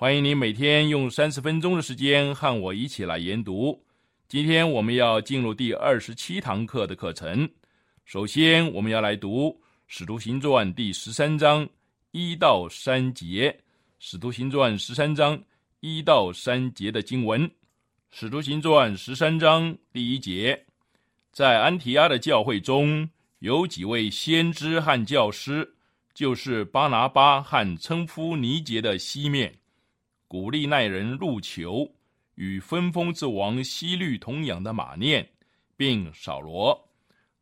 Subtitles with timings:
[0.00, 3.76] 欢迎您每天用三十分钟的时间和我一起来研读。
[4.28, 7.50] 今天我们要进入第二十七堂课的课程。
[8.04, 9.48] 首先，我们要来读
[9.88, 11.68] 《使徒行传》第十三章
[12.12, 13.50] 一到三节，
[13.98, 15.36] 《使徒行传》十三章
[15.80, 17.44] 一到三节的经文。
[18.12, 20.64] 《使徒行传》十三章第一节，
[21.32, 23.10] 在安提阿的教会中
[23.40, 25.68] 有几位先知和教师。
[26.14, 29.52] 就是巴拿巴和称呼尼杰的西面，
[30.28, 31.90] 古利奈人入囚，
[32.34, 35.26] 与分封之王西律同养的马念，
[35.74, 36.88] 并扫罗，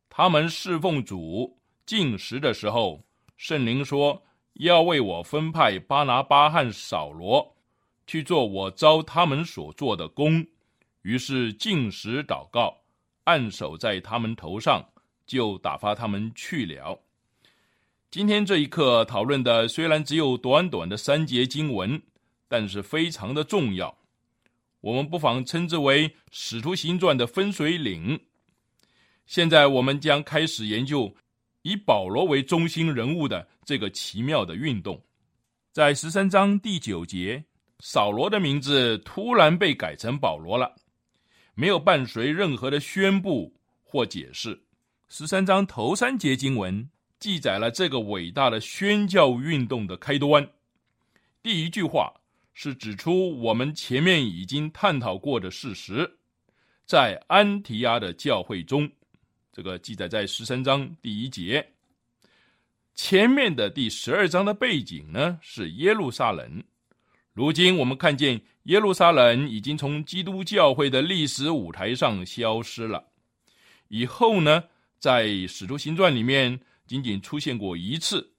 [0.09, 3.03] 他们侍奉主进食的时候，
[3.35, 4.23] 圣灵说
[4.53, 7.55] 要为我分派巴拿巴和扫罗
[8.07, 10.47] 去做我招他们所做的工，
[11.01, 12.73] 于是进食祷告，
[13.25, 14.81] 按手在他们头上，
[15.25, 16.97] 就打发他们去了。
[18.09, 22.01] 今天这一课讨论的虽然只有短短的三节经文，
[22.47, 23.97] 但是非常的重要。
[24.81, 28.19] 我们不妨称之为《使徒行传》的分水岭。
[29.25, 31.13] 现在我们将开始研究
[31.61, 35.01] 以保罗为中心人物的这个奇妙的运动。
[35.71, 37.43] 在十三章第九节，
[37.79, 40.75] 扫罗的名字突然被改成保罗了，
[41.55, 43.53] 没有伴随任何的宣布
[43.83, 44.61] 或解释。
[45.09, 46.89] 十三章头三节经文。
[47.19, 50.47] 记载了这个伟大的宣教运动的开端。
[51.41, 52.13] 第一句话
[52.59, 56.09] 是指出我们前面已经探讨过的事实，
[56.87, 58.89] 在安提阿的教会中，
[59.53, 61.63] 这个记载在十三章第一节。
[62.95, 66.63] 前面的第十二章的背景呢是耶路撒冷。
[67.31, 73.05] 如今我们看见耶路撒冷已经从基督教会的历史舞台上消失了。
[73.87, 74.63] 以后呢，
[74.97, 76.59] 在使徒行传里面。
[76.87, 78.31] 仅仅出现过一次，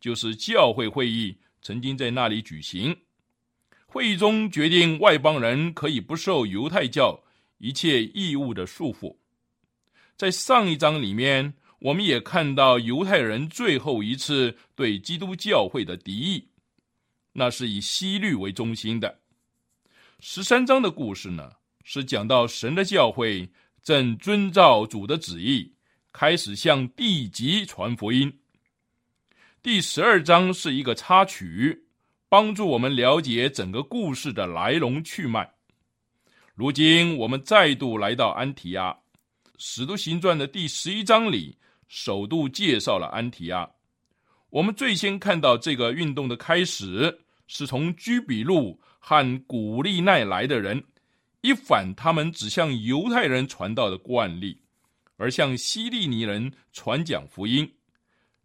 [0.00, 2.94] 就是教会会议曾经在那里举行。
[3.92, 7.22] 会议中决定外邦人可以不受犹太教
[7.58, 9.14] 一切义务的束缚。
[10.16, 16.48] 在上一章里面，我们也看到犹太人最后一次对基督教会的敌意，
[17.34, 19.20] 那是以西律为中心的。
[20.20, 21.50] 十三章的故事呢，
[21.84, 23.46] 是讲到神的教会
[23.82, 25.70] 正遵照主的旨意。
[26.14, 28.40] 开始向地级传福音。
[29.62, 31.84] 第十二章是一个插曲，
[32.32, 35.52] 帮助我们了解整个故事的来龙去脉。
[36.54, 38.90] 如今我们再度来到安提亚，
[39.58, 43.68] 《使徒行传》的第十一章里，首度介绍了安提亚。
[44.48, 50.82] 我们最先看到这个运动的开始，是从居比路和古利奈来的人，
[51.42, 54.58] 一反他们只向犹太人传道的惯例。
[55.18, 57.70] 而向希利尼人传讲福音，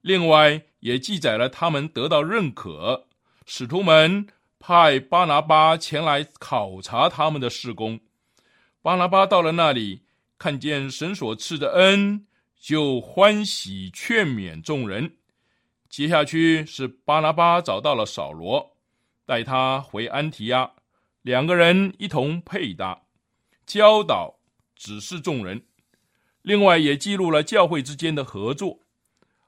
[0.01, 3.06] 另外也记载了他们得到认可，
[3.49, 4.27] 使徒们
[4.59, 7.97] 派巴拿巴前来考察他们的事工。
[8.81, 10.01] 巴拿巴到了那里，
[10.37, 12.27] 看见神所赐的恩，
[12.59, 15.15] 就欢喜劝勉众人。
[15.87, 18.75] 接下去是巴拿巴找到了扫罗，
[19.25, 20.73] 带他回安提亚，
[21.21, 23.03] 两个人一同配搭，
[23.65, 24.39] 教导
[24.75, 25.65] 指示众人。
[26.41, 28.81] 另外，也记录了教会之间的合作。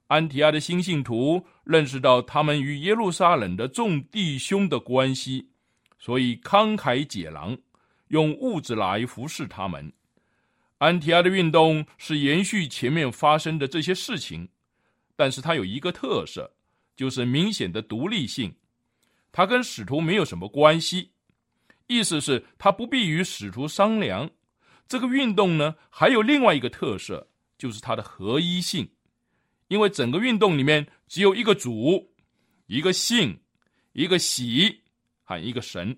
[0.09, 5.49] 安提阿的新信徒认识到他们与耶路撒冷的众弟兄的关系，
[5.99, 7.55] 所以慷慨解囊，
[8.07, 9.93] 用物质来服侍他们。
[10.79, 14.49] 安提阿的运动是延续前面发生的这些事情，
[15.15, 16.51] 但是它有一个特色，
[16.95, 18.55] 就是明显的独立性。
[19.31, 21.11] 它跟使徒没有什么关系，
[21.85, 24.27] 意思是它不必与使徒商量。
[24.87, 27.29] 这个运动呢，还有另外一个特色，
[27.59, 28.89] 就是它的合一性，
[29.69, 32.11] 因为整个运动里面只有一个主，
[32.65, 33.39] 一个性，
[33.93, 34.81] 一个喜，
[35.23, 35.97] 还有一个神。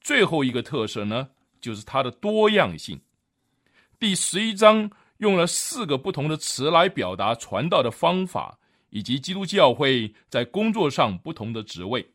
[0.00, 1.28] 最后一个特色呢，
[1.60, 3.00] 就是它的多样性。
[3.98, 8.58] 第十一章用了四个不同的词来表达传道的方法，
[8.90, 12.06] 以及基督教会在工作上不同的职位。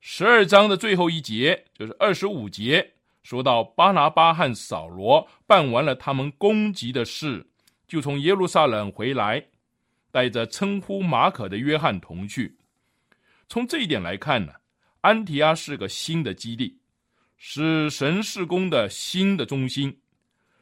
[0.00, 2.94] 十二章的最后一节，就是二十五节。
[3.22, 7.47] 说到巴拿巴和扫罗办完了他们攻击的事，
[7.88, 9.44] 就从耶路撒冷回来，
[10.12, 12.56] 带着称呼马可的约翰同去。
[13.48, 14.52] 从这一点来看呢，
[15.00, 16.78] 安提阿是个新的基地，
[17.36, 19.98] 是神事工的新的中心。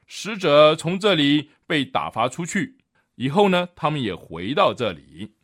[0.06, 2.78] 使者从这里被打发出去
[3.16, 5.34] 以后呢，他们也回到这里。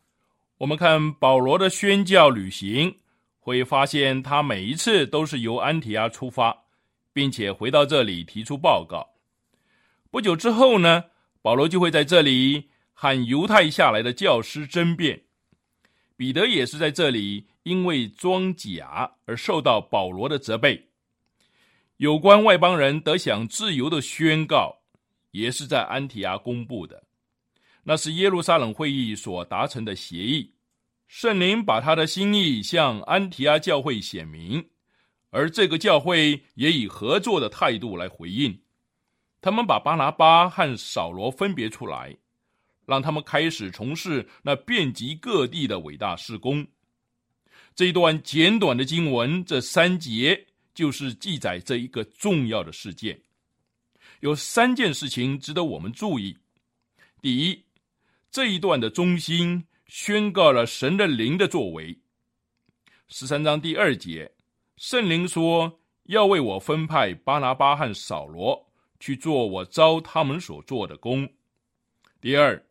[0.58, 2.96] 我们看保罗的宣教旅行，
[3.40, 6.62] 会发现他每一次都是由安提阿出发。
[7.14, 9.06] 并且回到这里提出报告。
[10.11, 11.05] 不久之后呢，
[11.42, 15.24] 保罗就会在这里和犹太下来的教师争辩。
[16.16, 20.88] 彼得也是在这里因为装假而受到保罗的责备。
[21.96, 24.82] 有关外邦人得享自由的宣告，
[25.32, 27.02] 也是在安提阿公布的。
[27.82, 30.54] 那是耶路撒冷会议所达成的协议。
[31.08, 34.64] 圣灵把他的心意向安提阿教会显明。
[35.30, 38.60] 而这个教会也以合作的态度来回应，
[39.42, 42.16] 他们把巴拿巴和扫罗分别出来，
[42.86, 46.64] 让他们开始从事那遍及各地的伟大事工。
[47.74, 53.20] 这一段简短的经文，这三节就是记载这一个重要的事件。
[54.20, 56.38] 有三件事情值得我们注意：
[57.20, 57.64] 第一，
[58.30, 61.98] 这一段的中心宣告了神的灵的作为。
[63.08, 64.32] 十三章第二节。
[64.76, 68.71] 圣灵说：“要为我分派巴拿巴和扫罗
[69.02, 71.28] 去做我招他们所做的工。”
[72.22, 72.64] 第二，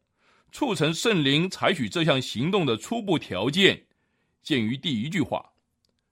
[0.54, 3.86] 促成圣灵采取这项行动的初步条件，
[4.42, 5.52] 见于第一句话，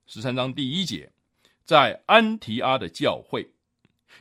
[0.08, 1.10] 十三章第一节，
[1.64, 3.50] 在安提阿的教会，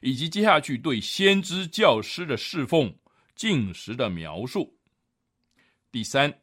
[0.00, 2.96] 以及接下去对先知教师的侍奉、
[3.34, 4.78] 进食的描述。
[5.90, 6.40] 第三，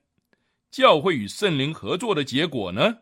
[0.69, 2.98] 教会与圣灵合作的结果呢？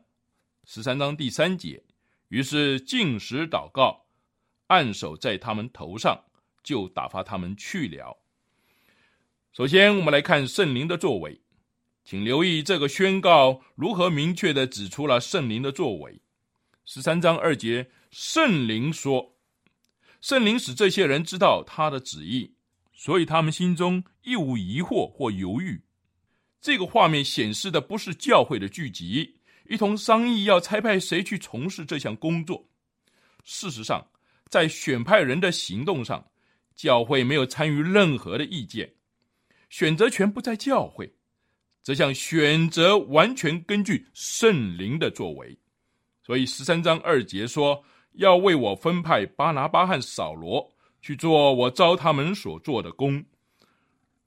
[0.65, 1.83] 十三章第三节。
[2.29, 4.05] 于是进食祷告，
[4.67, 6.19] 按手在他们头上，
[6.63, 8.18] 就打发他们去了。
[9.51, 11.39] 首先，我们来看圣灵的作为，
[12.04, 16.19] 请留意这个宣告如何明确的指出了圣灵的作为。
[16.86, 19.36] 十三章二节，圣灵说
[20.21, 22.56] ：“圣灵使这些人知道他的旨意，
[22.94, 25.81] 所以他们心中一无疑惑或犹豫。”
[26.60, 29.38] 这个画面显示的不是教会的聚集。
[29.69, 32.68] 一同商议要差派谁去从事这项工作。
[33.45, 34.06] 事实上，
[34.50, 36.25] 在选派人的行动上，
[36.75, 38.93] 教会没有参与任何的意见，
[39.69, 41.13] 选择权不在教会。
[41.83, 45.57] 这项选择完全根据圣灵的作为。
[46.25, 47.83] 所以十三章二节说
[48.13, 50.71] ：“要为我分派巴拿巴和扫罗
[51.01, 53.25] 去做我招他们所做的工。”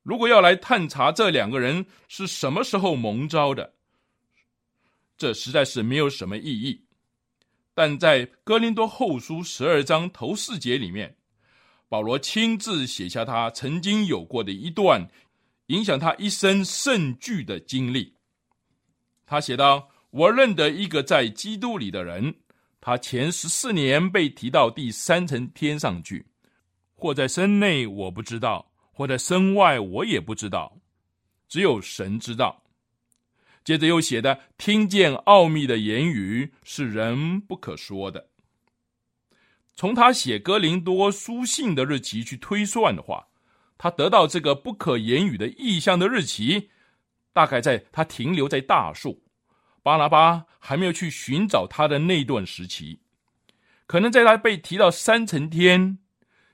[0.04, 3.74] 如果要来探查这两个人是什么时候蒙招的？
[5.16, 6.84] 这实在是没有什么意义，
[7.72, 11.16] 但在哥林多后书十二章头四节里面，
[11.88, 15.08] 保罗亲自写下他曾经有过的一段
[15.66, 18.14] 影响他一生甚巨的经历。
[19.24, 22.34] 他写道：“我认得一个在基督里的人，
[22.80, 26.26] 他前十四年被提到第三层天上去，
[26.94, 30.76] 或在身内我不知道，或在身外我也不知道，
[31.48, 32.62] 只有神知道。”
[33.64, 38.28] 接着又写的，听见奥秘的言语是人不可说的。
[39.76, 43.28] 从他写哥林多书信的日期去推算的话，
[43.78, 46.70] 他得到这个不可言语的意象的日期，
[47.32, 49.22] 大概在他停留在大树，
[49.82, 53.00] 巴拿巴还没有去寻找他的那段时期，
[53.86, 55.98] 可能在他被提到三层天，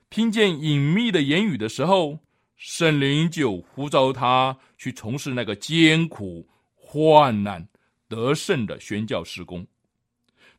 [0.09, 2.19] 听见隐秘的言语的时候，
[2.57, 6.47] 圣灵就呼召他去从事那个艰苦。
[6.75, 7.67] 患难
[8.07, 9.65] 得胜的宣教施工。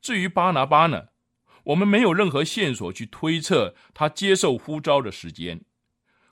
[0.01, 1.05] 至于巴拿巴呢，
[1.65, 5.61] 我们没有任何线索去推测他接受呼召的时间。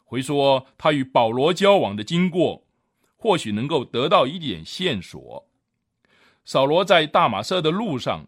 [0.05, 2.67] 回说他与保罗交往的经过，
[3.17, 5.49] 或许能够得到一点线索。
[6.45, 8.27] 扫罗在大马色的路上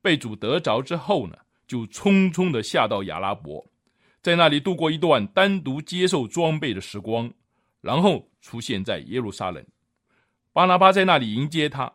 [0.00, 1.36] 被主得着之后呢，
[1.66, 3.66] 就匆匆的下到亚拉伯，
[4.22, 7.30] 在那里度过一段单独接受装备的时光，
[7.80, 9.62] 然后出现在耶路撒冷。
[10.52, 11.92] 巴拿巴在那里迎接他，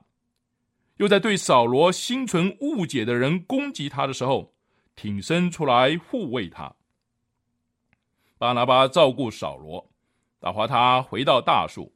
[0.97, 4.50] 又在对扫罗心存误解的人攻击他的时候，
[4.95, 6.73] 挺身出来护卫他。
[8.37, 9.91] 巴拿巴照顾扫罗，
[10.39, 11.93] 打发他回到大树。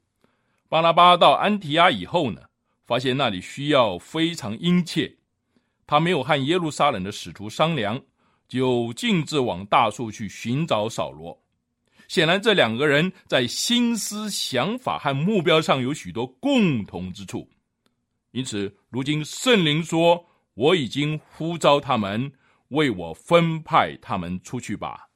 [0.69, 2.41] 巴拿巴到安提阿以后呢，
[2.85, 5.17] 发现那里需要非常殷切，
[5.87, 8.01] 他没有和耶路撒冷的使徒商量，
[8.47, 11.39] 就径自往大树去寻找扫罗。
[12.07, 17.49] 显然，这两个人在心思、想法和目标上有许多共同之处。
[18.29, 20.23] 因此，如今圣灵说
[20.53, 22.31] ：“我已经呼召他们，
[22.69, 25.07] 为我分派他们出去吧。”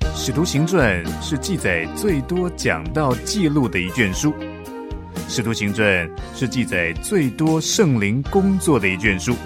[0.16, 4.32] 《使徒行传》是记载最多讲到记录的一卷书，
[5.28, 9.32] 《使徒行传》是记载最多圣灵工作的一卷书。《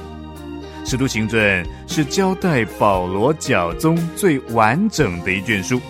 [0.85, 1.40] 使徒行传》
[1.87, 5.80] 是交代保罗教宗最完整的一卷书。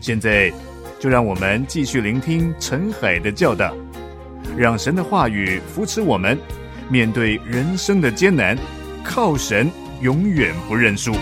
[0.00, 0.52] 现在，
[1.00, 3.74] 就让我们继续聆听陈海的教导，
[4.56, 6.38] 让神的话语扶持我们，
[6.90, 8.56] 面对人生的艰难，
[9.02, 9.70] 靠神
[10.04, 11.14] 永远不认输。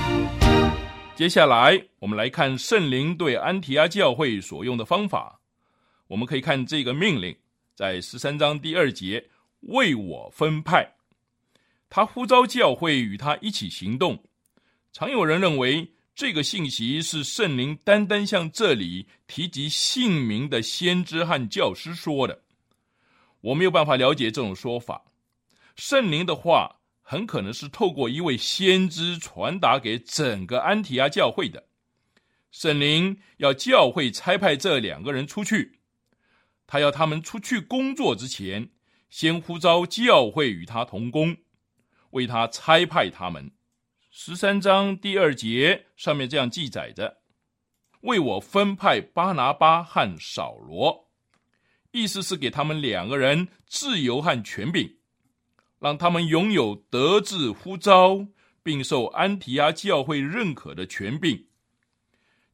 [1.15, 5.41] 接下来，我们来看圣灵对安提阿教会所用的方法。
[6.09, 7.33] 我们可以看这个命令，
[7.77, 9.25] 在十三章第二节，
[9.61, 10.95] 为我分派，
[11.89, 14.21] 他呼召教会与他一起行动。
[14.93, 15.89] 常有人认为。
[16.15, 22.39] 这个信息是圣灵单单向这里提及姓名的先知和教师说的，
[23.41, 25.03] 我没有办法了解这种说法。
[25.75, 26.77] 圣灵的话
[27.13, 31.63] 很可能是透过一位先知传达给整个安提阿教会的。
[32.51, 35.81] 圣灵要教会差派这两个人出去，
[36.67, 38.71] 他要他们出去工作之前，
[39.11, 41.37] 先呼召教会与他同工，
[42.13, 43.53] 为他差派他们。
[44.11, 47.19] 十三章第二节上面这样记载着
[48.05, 51.11] ：“为我分派巴拿巴和扫罗，
[51.91, 54.97] 意思是给他们两个人自由和权柄，
[55.83, 58.25] 让他们拥有德智呼召，
[58.63, 61.45] 并受安提阿教会认可的权柄。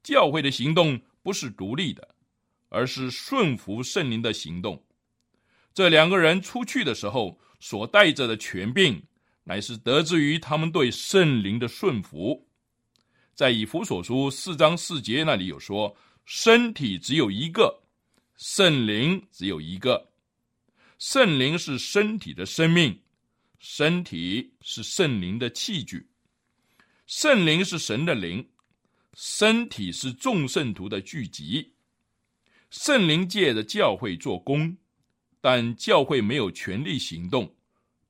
[0.03, 2.17] 教会的行动不是独立的，
[2.71, 4.83] 而是顺服圣灵的行动。
[5.75, 9.01] 这两个人出去的时候所带着的权柄。”
[9.49, 12.47] 乃是得之于他们对圣灵的顺服，
[13.35, 17.83] 在以弗所书四章四节那里有说：身体只有一个，
[18.37, 20.11] 圣灵只有一个。
[20.99, 23.01] 圣灵是身体的生命，
[23.59, 26.09] 身体是圣灵的器具。
[27.07, 28.49] 圣灵是神的灵，
[29.15, 31.73] 身体是众圣徒的聚集。
[32.71, 34.77] 圣灵借着教会做工，
[35.41, 37.55] 但教会没有权力行动。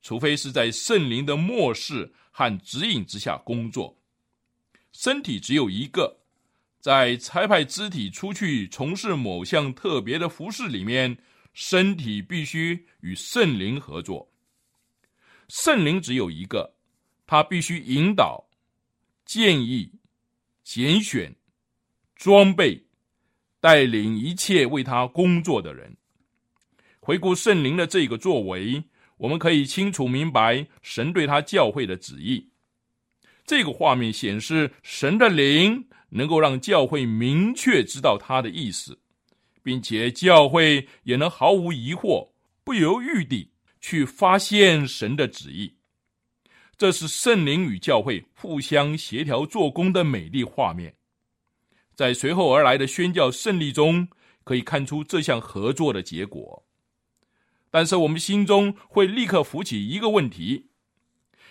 [0.01, 3.97] 除非是在圣灵的漠视和指引之下工作，
[4.93, 6.21] 身体只有一个，
[6.79, 11.17] 在差派肢体出去从事某项特别的服饰里面，
[11.53, 14.28] 身体必须与圣灵合作。
[15.49, 16.73] 圣灵只有一个，
[17.27, 18.47] 他必须引导、
[19.25, 19.91] 建议、
[20.63, 21.35] 拣选、
[22.15, 22.81] 装备、
[23.59, 25.97] 带领一切为他工作的人。
[27.01, 28.81] 回顾圣灵的这个作为。
[29.19, 32.47] 我们可以清楚明白神对他教会的旨意。
[33.45, 38.97] 这个画面显示，神的灵能够让教会明确知道他的意思，
[39.61, 42.29] 并且教会也能毫无疑惑、
[42.63, 45.75] 不犹豫地去发现神的旨意。
[46.77, 50.95] 这是圣灵与教会互相协调做工的美丽画面。
[51.93, 54.07] 在随后而来的宣教胜利中，
[54.45, 56.65] 可以看出这项合作的结果。
[57.69, 60.69] 但是我们心中会立刻浮起一个问题：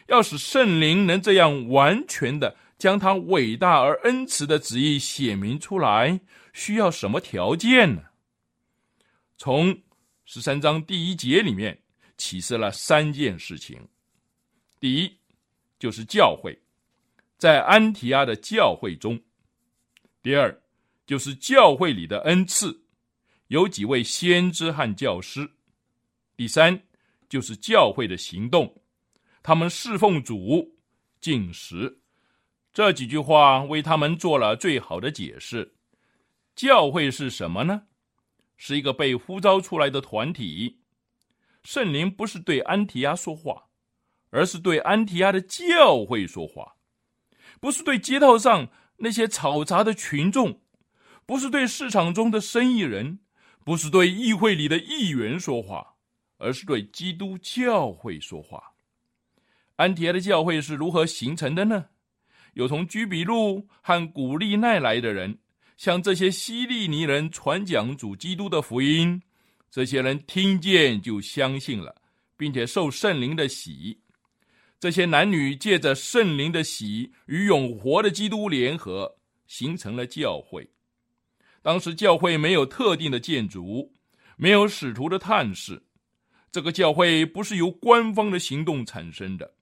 [0.07, 6.21] 要使圣灵能这样完全的将他伟大而恩慈的旨意显明出来，
[6.55, 8.05] 需要什么条件呢？
[9.37, 9.83] 从
[10.25, 11.83] 十三章第一节里面
[12.19, 13.81] 启示了三件事情：
[14.79, 15.17] 第一，
[15.79, 16.61] 就是教会，
[17.39, 19.17] 在安提阿的教会中；
[20.23, 20.61] 第二，
[21.07, 22.83] 就是教会里的恩赐，
[23.47, 25.49] 有几位先知和教师。
[26.37, 26.83] 第三，
[27.29, 28.83] 就是教会的行动，
[29.43, 30.77] 他们侍奉主、
[31.21, 32.01] 进食，
[32.75, 35.75] 这几句话为他们做了最好的解释。
[36.55, 37.85] 教会是什么呢？
[38.57, 40.81] 是一个被呼召出来的团体。
[41.63, 43.65] 圣灵不是对安提阿说话，
[44.31, 46.77] 而是对安提阿的教会说话，
[47.61, 50.61] 不是对街道上那些嘈杂的群众，
[51.27, 53.21] 不是对市场中的生意人，
[53.65, 55.95] 不是对议会里的议员说话。
[56.41, 58.63] 而是对基督教会说话。
[59.75, 61.87] 安提阿的教会是如何形成的呢？
[62.55, 65.41] 有从居比路和古利奈来的人，
[65.77, 69.21] 向这些希利尼人传讲主基督的福音，
[69.71, 71.95] 这些人听见就相信了，
[72.37, 74.01] 并且受圣灵的洗。
[74.81, 80.71] 这些男女借着圣灵的洗与永活的基督联合，形成了教会。
[81.63, 83.93] 当时教会没有特定的建筑，
[84.37, 85.83] 没有使徒的探视，
[86.53, 89.55] 这个教会不是由官方的行动产生的，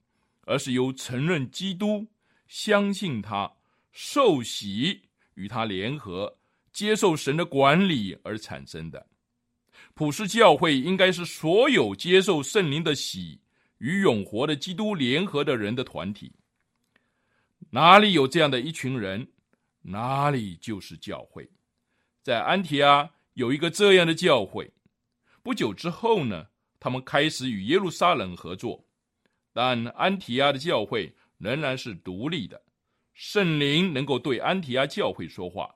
[0.45, 2.07] 而是由承认基督。
[2.47, 3.51] 相信他，
[3.91, 5.01] 受洗
[5.33, 6.37] 与他联合，
[6.71, 9.05] 接受神的管理而产生的
[9.93, 13.39] 普世教会，应该是所有接受圣灵的洗
[13.79, 16.31] 与永活的基督联合的人的团体。
[17.69, 19.27] 哪里有这样的一群人，
[19.81, 21.49] 哪里就是教会。
[22.21, 24.71] 在安提阿有一个这样的教会，
[25.41, 26.47] 不久之后呢，
[26.79, 28.85] 他们开始与耶路撒冷合作，
[29.53, 31.13] 但安提阿的教会。
[31.39, 32.59] 仍然是独立的，
[33.13, 35.69] 圣灵能够对安提阿教会说话。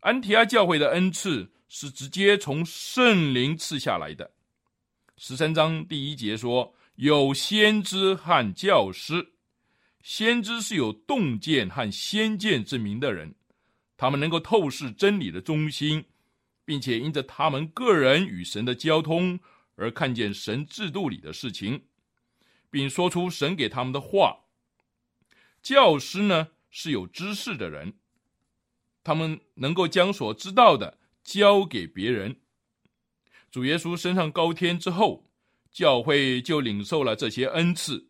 [0.00, 4.32] 安提阿教会的恩赐是直接从圣灵赐下来的。
[5.16, 9.34] 十三章第一节说：“有先知和教师，
[10.02, 13.36] 先知是有洞见和先见之明的人，
[13.96, 16.04] 他们能够透视真理的中心，
[16.64, 19.38] 并且因着他们个人与神的交通
[19.76, 21.84] 而看见神制度里的事情，
[22.68, 24.40] 并说出神给他们的话。”
[25.62, 27.94] 教师呢是有知识的人，
[29.04, 32.40] 他们能够将所知道的交给别人。
[33.50, 35.30] 主耶稣升上高天之后，
[35.70, 38.08] 教会就领受了这些恩赐。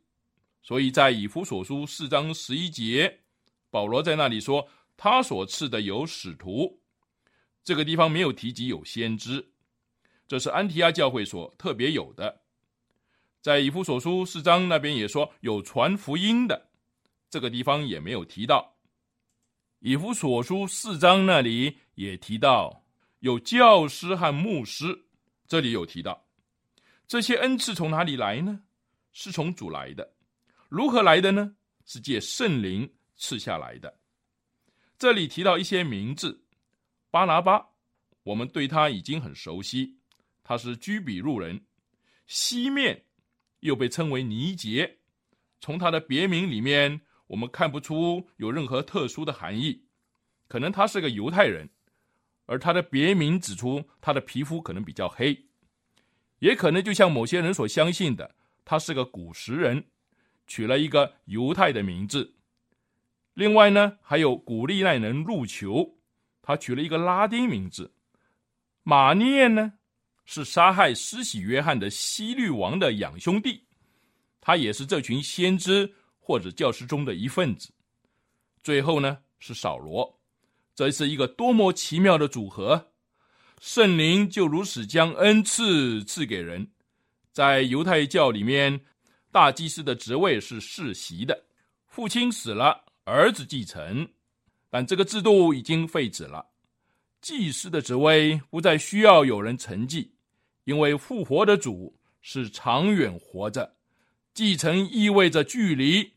[0.62, 3.21] 所以在以弗所书四章十一节，
[3.71, 6.81] 保罗在那里说，他所赐的有使徒，
[7.64, 9.52] 这个地方没有提及有先知，
[10.29, 12.43] 这是安提亚教会所特别有的。
[13.40, 16.69] 在以弗所书四章那边也说有传福音的。
[17.31, 18.76] 这个地方也没有提到，
[19.78, 22.79] 以弗所书四章那里也提到
[23.21, 25.06] 有教师和牧师，
[25.47, 26.26] 这里有提到
[27.06, 28.63] 这些恩赐从哪里来呢？
[29.13, 30.15] 是从主来的，
[30.69, 31.54] 如何来的呢？
[31.85, 33.99] 是借圣灵赐下来的。
[34.99, 36.45] 这里提到一些名字，
[37.11, 37.67] 巴拿巴，
[38.23, 39.99] 我们对他已经很熟悉，
[40.43, 41.56] 他是居比路人；
[42.26, 43.04] 西面
[43.61, 44.99] 又被称为尼杰，
[45.61, 47.00] 从他的别名里面。
[47.26, 49.85] 我们看不出有任何特殊的含义，
[50.49, 51.71] 可能他是个犹太人，
[52.50, 55.41] 而他的别名指出他的皮肤可能比较黑，
[56.41, 58.34] 也可能就像某些人所相信的，
[58.65, 59.84] 他是个古时人，
[60.49, 62.34] 取了一个犹太的名字。
[63.34, 65.97] 另外呢，还有古利奈人入球，
[66.43, 67.95] 他取了一个拉丁名字。
[68.82, 69.75] 马涅呢，
[70.25, 73.65] 是杀害施洗约翰的西律王的养兄弟，
[74.41, 75.95] 他也是这群先知。
[76.23, 77.73] 或者教师中的一份子，
[78.63, 80.20] 最后呢是扫罗，
[80.80, 82.93] 这是一个多么奇妙的组合！
[83.60, 86.71] 圣灵就如此将恩赐赐给人。
[87.32, 88.80] 在犹太教里面，
[89.30, 91.45] 大祭司的职位是世袭的，
[91.86, 94.08] 父亲死了，儿子继承，
[94.71, 96.47] 但这个制度已经废止了。
[97.21, 100.10] 祭司的职位不再需要有人承继，
[100.64, 103.75] 因为复活的主是长远活着，
[104.32, 106.12] 继承意味着距离。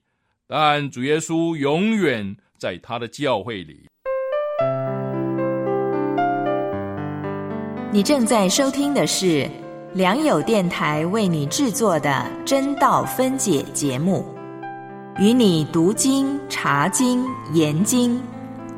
[0.47, 3.89] 但主耶稣永远在他的教会里。
[7.93, 9.47] 你正在收听的是
[9.93, 14.25] 良友电台为你制作的真道分解节目，
[15.19, 18.19] 与你读经、查经、研经，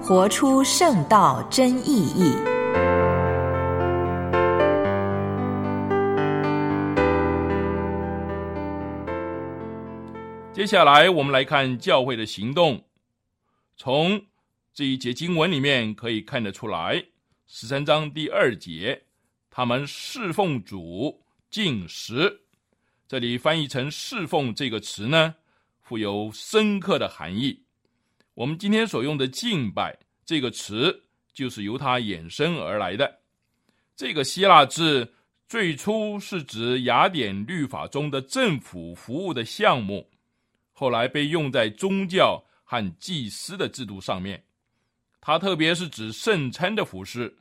[0.02, 2.36] 活出圣道真意义。
[10.52, 12.84] 接下来，我们来看教会的行动。
[13.78, 14.22] 从
[14.74, 17.02] 这一节经文里面可以看得出来，
[17.48, 19.04] 十三章第二节，
[19.58, 22.42] 他们侍奉主进食。
[23.08, 25.34] 这里翻译成“侍奉”这个词呢，
[25.80, 27.64] 富有深刻的含义。
[28.34, 33.22] 我们今天所用的“敬拜”这个词，就是由它衍生而来的。
[33.96, 35.14] 这个希腊字
[35.48, 40.12] 最初是指雅典律法中的政府服务的项目。
[40.74, 44.44] 后来被用在宗教和祭司的制度上面，
[45.22, 47.38] 它特别是指圣餐的服饰，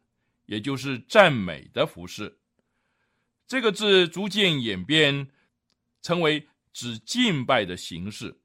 [0.46, 2.38] 也就是赞美的服饰。
[3.46, 5.28] 这个字逐渐演变，
[6.02, 8.40] 成为指敬拜的形式。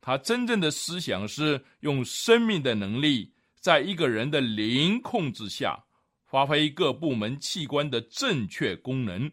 [0.00, 5.84] 他真正的思想是用生命的能力，在一个人的灵控制下，
[6.26, 9.30] 发挥各部门器官的正确功能，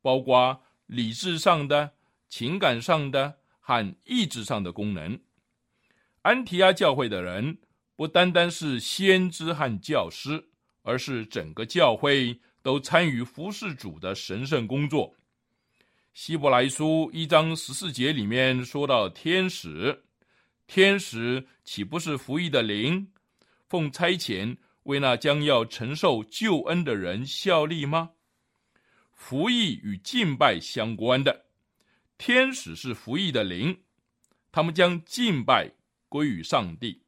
[0.00, 1.94] 包括理智上的、
[2.28, 3.38] 情感上的。
[3.66, 5.18] 和意志上的功能。
[6.20, 7.56] 安提阿教会的人
[7.96, 10.50] 不单单是先知和教师，
[10.84, 15.12] 而是整个教会都参与服侍主的神圣工作。
[16.12, 20.04] 希伯来书一章十四节里面说到天使，
[20.68, 23.10] 天使岂不是服役的灵，
[23.68, 28.10] 奉差遣为那将要承受救恩的人效力吗？
[29.12, 31.46] 服役与敬拜相关的，
[32.18, 33.80] 天使是服役的灵，
[34.52, 35.72] 他们将敬拜
[36.08, 37.02] 归于上帝，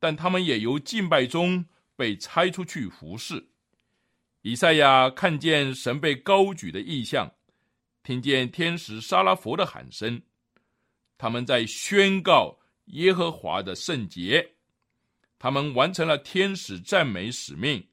[0.00, 1.64] 但他们也由敬拜中
[2.02, 3.46] 被拆出去服侍。
[4.40, 7.32] 以赛亚看见神被高举的意象。
[8.02, 10.20] 听见天使沙拉佛的喊声，
[11.16, 14.54] 他们在宣告耶和华的圣洁。
[15.38, 17.86] 他们完成了天使赞美使命，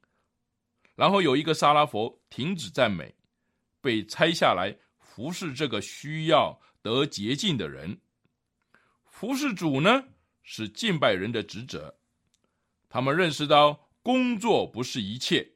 [0.96, 3.14] 然后有一个沙拉佛停止赞美，
[3.80, 7.96] 被拆下来服侍这个需要得洁净的人。
[9.06, 10.04] 服侍主呢，
[10.42, 11.96] 是敬拜人的职责。
[12.92, 15.54] 他们认识到工作不是一切，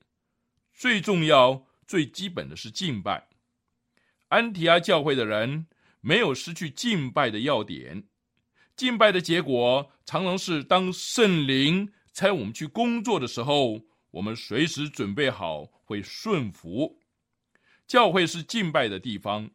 [0.74, 3.30] 最重要、最基本的是敬拜。
[4.28, 5.68] 安提阿教会的人
[6.02, 8.08] 没有失去敬拜的要点，
[8.76, 17.00] 敬拜的结果常常是当圣灵差我们去工作的时候，我们随时准备好会顺服。
[17.88, 19.52] 教会是敬拜的地方，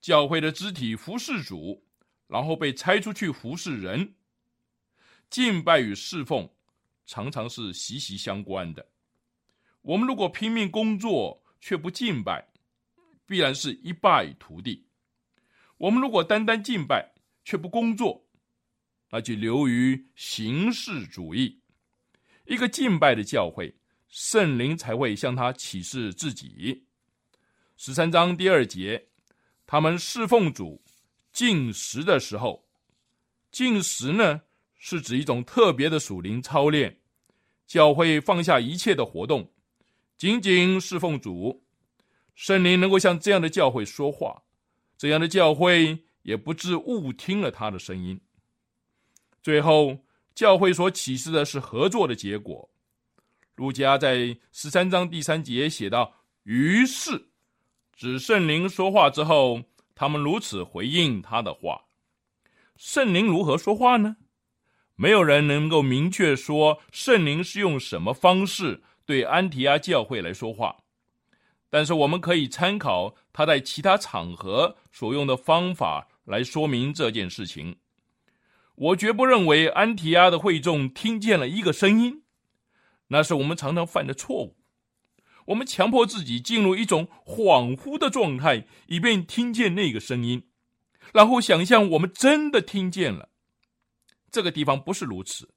[0.00, 1.84] 教会的肢体服侍主，
[2.26, 4.14] 然后被拆出去服侍人。
[5.30, 6.50] 敬拜与侍奉
[7.06, 8.86] 常常是息息相关的。
[9.82, 12.46] 我们如果拼命工作却不敬拜，
[13.26, 14.86] 必然是一败涂地。
[15.78, 17.12] 我们如果单单敬拜
[17.44, 18.24] 却不工作，
[19.10, 21.60] 那就流于形式主义。
[22.44, 23.74] 一个敬拜的教会，
[24.08, 26.84] 圣灵才会向他启示自己。
[27.76, 29.08] 十三章第二节，
[29.66, 30.82] 他们侍奉主
[31.32, 32.68] 进食的时候，
[33.50, 34.42] 进食呢
[34.84, 36.98] 是指一种特别的属灵操练。
[37.68, 39.48] 教会放下一切的活动，
[40.18, 41.62] 仅仅侍奉主。
[42.34, 44.42] 圣灵能够像这样的教会说话，
[44.98, 48.20] 这样的教会也不致误听了他的声音。
[49.40, 49.96] 最后，
[50.34, 52.68] 教会所启示的是合作的结果。
[53.54, 57.28] 路加在十三章第三节写道：“于是，
[57.94, 59.62] 指圣灵说话之后，
[59.94, 61.84] 他们如此回应他的话。
[62.76, 64.16] 圣灵如何说话呢？
[65.02, 70.76] 没有人能够明确说圣灵是用什么方式对安提阿教会来说话。”
[71.68, 77.78] 但是我们可以参考他在其他场合所用的方法来说明这件事情。
[78.76, 82.22] 我绝不认为安提阿的会众听见了一个声音，
[83.08, 84.56] 那是我们常常犯的错误。
[85.46, 90.44] 我们强迫自己进入一种恍惚的状态，以便听见那个声音，
[91.12, 93.30] 然后想象我们真的听见了。
[94.32, 95.48] 这个地方不是如此，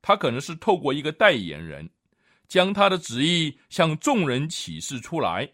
[0.00, 1.90] 他可能是透过一个代言人。
[2.48, 5.52] 将他的旨意向众人启示出来。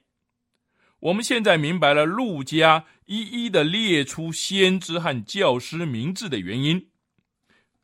[1.01, 6.88] 我们现在明白了路加一一的列出先知和教师名字的原因：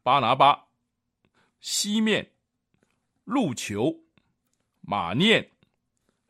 [0.05, 0.67] 巴拿巴、
[1.61, 2.31] 西面、
[3.25, 4.05] 路球、
[4.81, 5.51] 马念、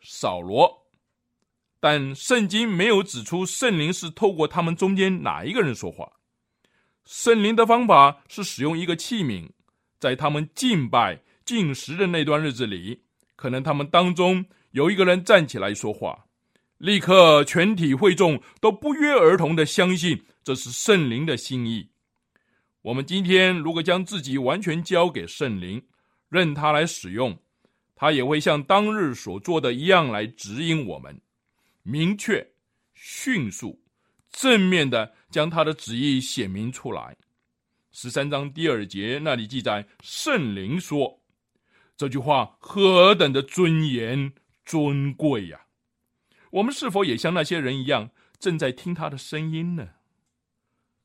[0.01, 0.87] 扫罗。
[1.81, 6.20] 但圣经没有指出圣灵是透过他们中间哪一个人说话。
[7.11, 9.51] 圣灵的方法是使用一个器皿，
[9.99, 11.21] 在他们敬拜。
[11.45, 13.03] 进食的那段日子里，
[13.35, 16.27] 可能他们当中有一个人站起来说话，
[16.79, 21.91] 立刻全体会众都不约而同的相信这是圣灵的心意。
[22.83, 25.83] 我们今天如果将自己完全交给圣灵，
[26.29, 27.37] 任他来使用，
[27.97, 31.21] 他也会像当日所做的一样来指引我们，
[31.83, 32.47] 明确、
[32.95, 33.83] 迅速、
[34.31, 37.17] 正面的将他的旨意显明出来。
[37.93, 41.21] 十三章第二节那里记载，圣灵说。
[41.97, 44.33] 这句话何等的尊严
[44.65, 45.67] 尊贵呀！
[46.51, 49.89] 我们是否也像那些人一样，正在听他的声音呢？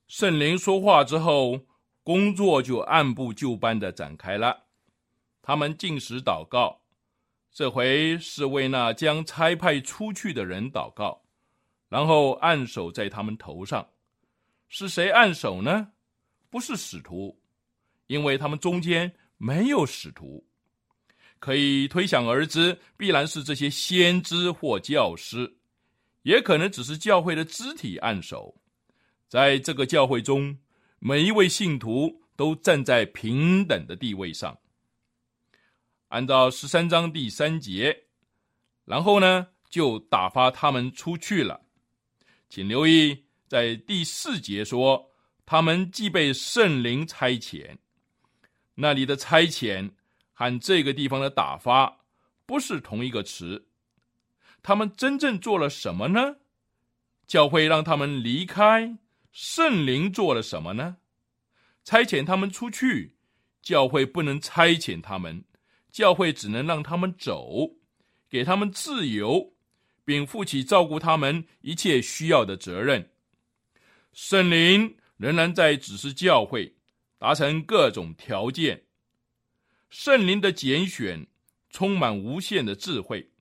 [0.08, 1.66] 圣灵说话之后，
[2.02, 4.68] 工作就按部就班的展开了。
[5.42, 6.84] 他们进食祷告，
[7.52, 11.25] 这回是为那将差派出去的人祷告，
[11.90, 13.88] 然后按手在他们头上。
[14.68, 15.92] 是谁按手呢？
[16.50, 17.40] 不是使徒，
[18.08, 20.46] 因为他们中间没有使徒。
[21.40, 25.58] 可以推想而知，必然是这些先知或教师，
[26.24, 28.56] 也可能只是教会的肢体按手。
[29.28, 30.58] 在这个教会中，
[31.00, 34.58] 每一位信徒都站在平等的地位上。
[36.08, 38.06] 按照十三章第三节，
[38.86, 41.65] 然后呢，就打发他们出去了。
[42.50, 45.12] 请留意，在第四节说，
[45.46, 47.78] 他们既被圣灵差遣，
[48.76, 49.92] 那里的差遣
[50.34, 52.02] 和这个地方的打发
[52.46, 53.68] 不是同一个词。
[54.62, 56.38] 他们真正做了什么呢？
[57.28, 58.98] 教会让他们离开，
[59.32, 60.98] 圣灵做了什么呢？
[61.84, 63.16] 差遣他们出去，
[63.62, 65.44] 教会不能差遣他们，
[65.92, 67.78] 教会只能让他们走，
[68.30, 69.55] 给他们自由，
[70.06, 73.12] 并负起照顾他们一切需要的责任。
[74.14, 76.74] 圣灵仍然在指示教会
[77.18, 78.84] 达成各种条件。
[79.90, 81.28] 圣灵的拣选
[81.70, 83.32] 充满无限的智慧。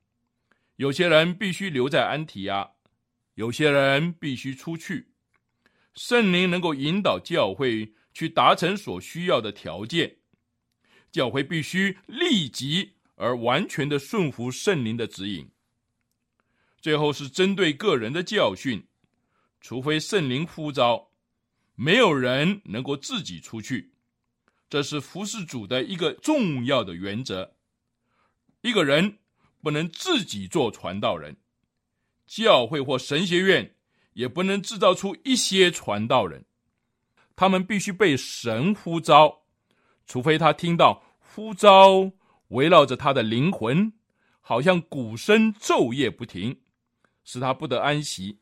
[0.77, 2.69] 有些人必须留在安提亚，
[3.35, 5.13] 有些人必须出去。
[5.95, 10.17] 圣灵能够引导教会去达成所需要的条件，
[11.13, 15.49] 教会必须立即而完全的顺服圣灵的指引。
[16.85, 18.87] 最后是针对个人的教训，
[19.63, 21.09] 除非圣灵呼召，
[21.75, 23.95] 没有人能够自己出去。
[24.69, 27.55] 这是服侍主的一个重要的原则。
[28.61, 29.17] 一个人。
[29.63, 31.39] 不能自己做传道人，
[32.27, 33.77] 教会或神学院
[34.13, 36.45] 也不能制造出一些传道人，
[37.35, 39.45] 他们必须被神呼召，
[40.07, 42.13] 除非他听到呼召
[42.49, 43.91] 围绕着他的灵魂，
[44.43, 46.61] 好像鼓声昼夜不停，
[47.25, 48.39] 使他不得安息，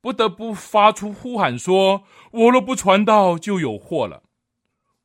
[0.00, 4.22] 不得不发出呼喊说：“我若不传道，就有祸了。”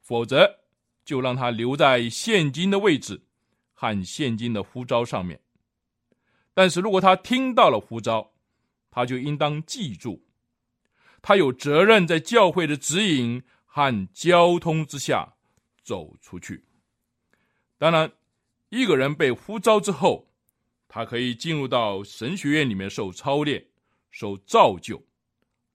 [0.02, 0.60] 否则，
[1.06, 3.24] 就让他留在现今的位置
[3.74, 5.40] 和现今的呼召上面。
[6.54, 8.32] 但是如果他听到了呼召，
[8.92, 10.22] 他就应当记住，
[11.22, 15.34] 他有责任在教会的指引和交通之下
[15.82, 16.64] 走出去。
[17.78, 18.12] 当然，
[18.70, 20.28] 一个人被呼召之后，
[20.96, 23.66] 他可以进入到神学院里面受操练、
[24.12, 25.04] 受造就，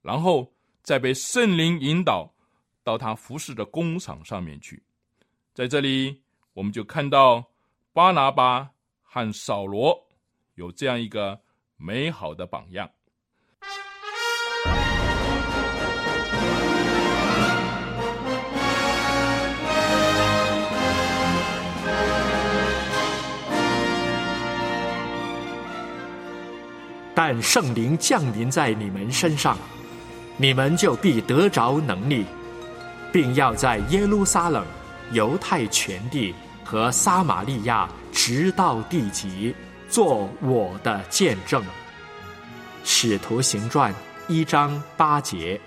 [0.01, 0.49] 然后
[0.81, 2.33] 再被圣灵引导
[2.85, 4.81] 到他服侍的工厂上面去。
[5.53, 6.21] 在这里，
[6.53, 7.51] 我们就看到
[7.91, 10.07] 巴拿巴和扫罗。
[10.55, 11.37] 有这样一个
[11.75, 12.89] 美好的榜样。
[27.21, 29.57] 但圣灵降临在你们身上，
[30.37, 32.25] 你们就必得着能力，
[33.11, 34.65] 并要在耶路撒冷、
[35.11, 39.53] 犹太全地和撒玛利亚，直到地极。
[39.89, 41.61] 做我的见证，
[42.85, 43.93] 《使徒行传》
[44.29, 45.59] 一章八节。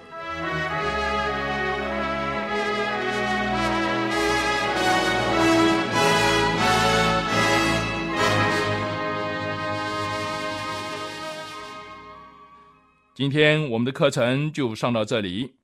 [13.22, 15.54] 今天我们的课程就上到这里，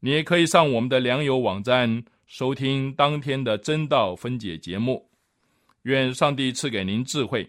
[0.00, 5.08] 你也可以上我们的良友网站收听当天的真道分解节目。
[5.84, 7.48] 愿上帝赐给您智慧。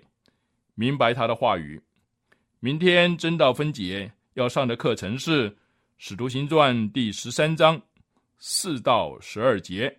[0.74, 1.82] 明白他的话语。
[2.62, 5.52] 明天真道分解要上的课程是
[5.98, 7.82] 《使徒行传》第十三章
[8.38, 9.90] 四到十二节，《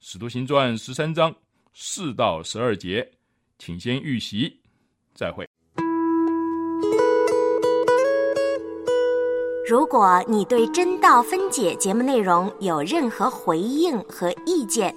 [0.00, 1.32] 使徒行传》十三章
[1.72, 3.08] 四到十二节，
[3.60, 4.60] 请先预习。
[5.14, 5.48] 再会。
[9.68, 14.94] 如果你对《真道分解》节目内容有任何回应和意见，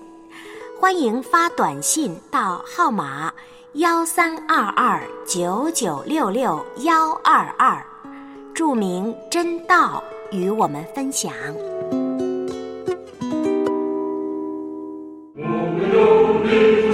[0.79, 3.33] 欢迎发短信到号码
[3.73, 7.83] 幺三二二九九六六幺二二，
[8.53, 11.33] 注明“真道”与我们分享。
[15.35, 15.41] 我
[15.73, 16.88] 们有。